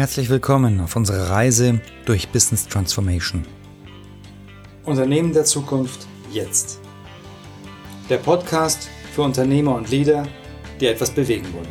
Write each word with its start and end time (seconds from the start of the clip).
Herzlich 0.00 0.30
willkommen 0.30 0.80
auf 0.80 0.96
unserer 0.96 1.28
Reise 1.28 1.78
durch 2.06 2.30
Business 2.30 2.66
Transformation. 2.66 3.44
Unternehmen 4.86 5.34
der 5.34 5.44
Zukunft 5.44 6.06
jetzt. 6.32 6.80
Der 8.08 8.16
Podcast 8.16 8.88
für 9.14 9.20
Unternehmer 9.20 9.74
und 9.74 9.90
Leader, 9.90 10.26
die 10.80 10.86
etwas 10.86 11.10
bewegen 11.10 11.52
wollen. 11.52 11.68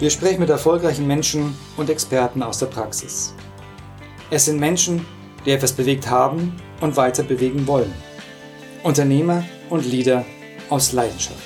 Wir 0.00 0.10
sprechen 0.10 0.40
mit 0.40 0.50
erfolgreichen 0.50 1.06
Menschen 1.06 1.54
und 1.76 1.88
Experten 1.88 2.42
aus 2.42 2.58
der 2.58 2.66
Praxis. 2.66 3.32
Es 4.28 4.46
sind 4.46 4.58
Menschen, 4.58 5.06
die 5.46 5.52
etwas 5.52 5.72
bewegt 5.72 6.10
haben 6.10 6.52
und 6.80 6.96
weiter 6.96 7.22
bewegen 7.22 7.64
wollen. 7.68 7.94
Unternehmer 8.82 9.44
und 9.70 9.86
Leader 9.86 10.24
aus 10.68 10.90
Leidenschaft. 10.90 11.38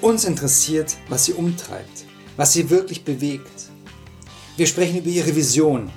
Uns 0.00 0.24
interessiert, 0.24 0.96
was 1.08 1.26
sie 1.26 1.34
umtreibt, 1.34 2.06
was 2.36 2.52
sie 2.52 2.70
wirklich 2.70 3.04
bewegt. 3.04 3.70
Wir 4.56 4.66
sprechen 4.66 4.98
über 4.98 5.08
ihre 5.08 5.34
Vision, 5.34 5.90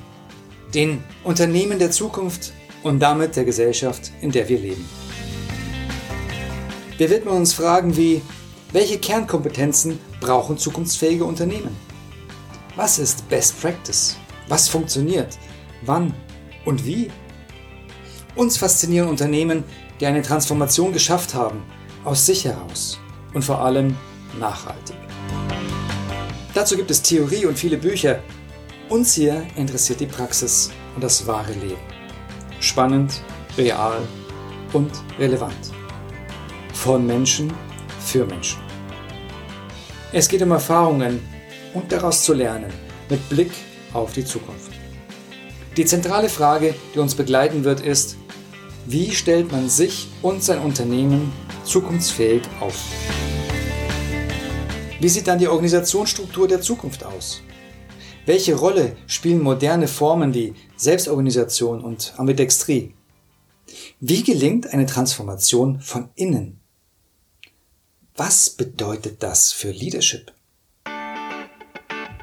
den 0.74 1.04
Unternehmen 1.24 1.80
der 1.80 1.92
Zukunft 1.92 2.54
und 2.84 3.00
damit 3.00 3.36
der 3.36 3.46
Gesellschaft, 3.46 4.12
in 4.22 4.32
der 4.32 4.48
wir 4.48 4.60
leben. 4.60 4.86
Wir 6.98 7.10
widmen 7.10 7.36
uns 7.36 7.54
Fragen 7.54 7.98
wie, 7.98 8.22
welche 8.72 8.98
Kernkompetenzen 8.98 10.00
brauchen 10.20 10.58
zukunftsfähige 10.58 11.24
Unternehmen? 11.24 11.76
Was 12.76 13.00
ist 13.00 13.28
Best 13.30 13.60
Practice? 13.62 14.18
Was 14.48 14.68
funktioniert? 14.68 15.38
Wann 15.84 16.14
und 16.66 16.86
wie? 16.86 17.10
Uns 18.36 18.58
faszinieren 18.58 19.08
Unternehmen, 19.08 19.64
die 20.00 20.06
eine 20.06 20.22
Transformation 20.22 20.92
geschafft 20.92 21.34
haben, 21.34 21.64
aus 22.04 22.26
sich 22.26 22.46
heraus 22.46 23.00
und 23.34 23.44
vor 23.44 23.62
allem 23.62 23.96
nachhaltig. 24.40 25.05
Dazu 26.56 26.78
gibt 26.78 26.90
es 26.90 27.02
Theorie 27.02 27.46
und 27.46 27.60
viele 27.60 27.78
Bücher. 27.78 28.24
Uns 28.88 29.14
hier 29.14 29.46
interessiert 29.58 30.00
die 30.00 30.06
Praxis 30.06 30.72
und 30.96 31.04
das 31.04 31.28
wahre 31.28 31.52
Leben. 31.52 31.82
Spannend, 32.62 33.22
real 33.58 34.02
und 34.72 34.90
relevant. 35.20 35.74
Von 36.74 37.06
Menschen 37.06 37.54
für 38.00 38.26
Menschen. 38.26 38.62
Es 40.14 40.30
geht 40.30 40.42
um 40.44 40.52
Erfahrungen 40.52 41.20
und 41.74 41.92
daraus 41.92 42.24
zu 42.24 42.34
lernen, 42.34 42.72
mit 43.10 43.28
Blick 43.28 43.52
auf 43.92 44.14
die 44.14 44.24
Zukunft. 44.24 44.72
Die 45.76 45.84
zentrale 45.84 46.30
Frage, 46.30 46.74
die 46.94 47.00
uns 47.00 47.16
begleiten 47.16 47.66
wird, 47.66 47.82
ist, 47.82 48.16
wie 48.86 49.12
stellt 49.12 49.52
man 49.52 49.68
sich 49.68 50.08
und 50.22 50.42
sein 50.42 50.60
Unternehmen 50.60 51.34
zukunftsfähig 51.66 52.44
auf? 52.62 52.78
Wie 55.00 55.10
sieht 55.10 55.28
dann 55.28 55.40
die 55.40 55.48
Organisationsstruktur 55.48 56.48
der 56.48 56.62
Zukunft 56.62 57.04
aus? 57.04 57.42
Welche 58.26 58.56
Rolle 58.56 58.96
spielen 59.08 59.42
moderne 59.42 59.88
Formen 59.88 60.34
wie 60.34 60.54
Selbstorganisation 60.78 61.82
und 61.82 62.14
Ambidextrie? 62.18 62.94
Wie 64.00 64.24
gelingt 64.24 64.74
eine 64.74 64.86
Transformation 64.86 65.82
von 65.82 66.10
innen? 66.16 66.60
Was 68.16 68.50
bedeutet 68.50 69.22
das 69.22 69.52
für 69.52 69.72
Leadership? 69.72 70.32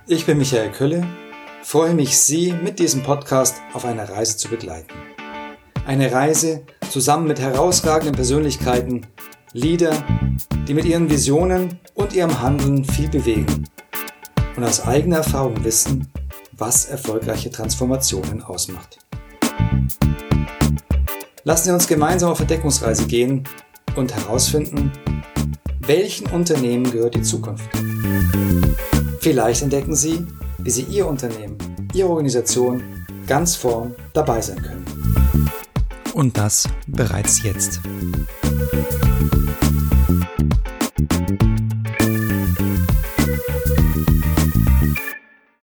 Ich 0.08 0.24
bin 0.24 0.38
Michael 0.38 0.72
Kölle, 0.72 1.06
freue 1.62 1.94
mich, 1.94 2.18
Sie 2.18 2.52
mit 2.52 2.78
diesem 2.78 3.02
Podcast 3.02 3.56
auf 3.74 3.84
eine 3.84 4.08
Reise 4.08 4.38
zu 4.38 4.48
begleiten. 4.48 4.94
Eine 5.84 6.10
Reise 6.10 6.62
zusammen 6.90 7.26
mit 7.26 7.38
herausragenden 7.38 8.14
Persönlichkeiten, 8.14 9.06
Leader, 9.54 9.92
die 10.66 10.72
mit 10.72 10.86
ihren 10.86 11.10
Visionen 11.10 11.78
und 11.94 12.14
ihrem 12.14 12.40
Handeln 12.40 12.84
viel 12.84 13.08
bewegen 13.08 13.68
und 14.56 14.64
aus 14.64 14.86
eigener 14.86 15.18
Erfahrung 15.18 15.62
wissen, 15.62 16.10
was 16.52 16.86
erfolgreiche 16.86 17.50
Transformationen 17.50 18.42
ausmacht. 18.42 18.98
Lassen 21.44 21.64
Sie 21.64 21.72
uns 21.72 21.86
gemeinsam 21.86 22.30
auf 22.30 22.40
Entdeckungsreise 22.40 23.06
gehen 23.06 23.44
und 23.94 24.14
herausfinden, 24.14 24.90
welchen 25.80 26.28
Unternehmen 26.28 26.90
gehört 26.90 27.14
die 27.14 27.22
Zukunft. 27.22 27.68
Vielleicht 29.20 29.62
entdecken 29.62 29.94
Sie, 29.94 30.26
wie 30.58 30.70
Sie 30.70 30.82
Ihr 30.82 31.06
Unternehmen, 31.06 31.58
Ihre 31.92 32.08
Organisation 32.08 32.82
ganz 33.26 33.56
vorn 33.56 33.94
dabei 34.14 34.40
sein 34.40 34.62
können. 34.62 34.81
Und 36.12 36.36
das 36.36 36.68
bereits 36.86 37.42
jetzt. 37.42 37.80